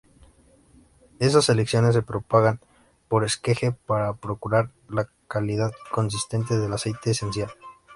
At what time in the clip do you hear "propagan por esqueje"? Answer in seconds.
2.01-3.71